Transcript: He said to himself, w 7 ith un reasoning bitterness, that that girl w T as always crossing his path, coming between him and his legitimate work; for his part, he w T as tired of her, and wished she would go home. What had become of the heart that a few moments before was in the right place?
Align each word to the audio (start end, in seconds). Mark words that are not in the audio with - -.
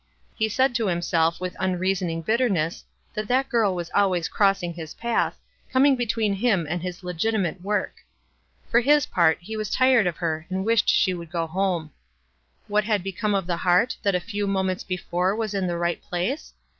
He 0.33 0.49
said 0.49 0.73
to 0.73 0.87
himself, 0.87 1.35
w 1.35 1.51
7 1.51 1.53
ith 1.69 1.73
un 1.75 1.79
reasoning 1.79 2.21
bitterness, 2.23 2.83
that 3.13 3.27
that 3.27 3.49
girl 3.49 3.69
w 3.69 3.83
T 3.83 3.85
as 3.85 3.91
always 3.93 4.27
crossing 4.29 4.73
his 4.73 4.95
path, 4.95 5.37
coming 5.71 5.95
between 5.95 6.33
him 6.33 6.65
and 6.67 6.81
his 6.81 7.03
legitimate 7.03 7.61
work; 7.61 7.97
for 8.67 8.79
his 8.79 9.05
part, 9.05 9.37
he 9.41 9.53
w 9.53 9.57
T 9.57 9.61
as 9.61 9.69
tired 9.69 10.07
of 10.07 10.17
her, 10.17 10.47
and 10.49 10.65
wished 10.65 10.89
she 10.89 11.13
would 11.13 11.29
go 11.29 11.45
home. 11.45 11.91
What 12.67 12.85
had 12.85 13.03
become 13.03 13.35
of 13.35 13.45
the 13.45 13.57
heart 13.57 13.95
that 14.01 14.15
a 14.15 14.19
few 14.19 14.47
moments 14.47 14.83
before 14.83 15.35
was 15.35 15.53
in 15.53 15.67
the 15.67 15.77
right 15.77 16.01
place? 16.01 16.55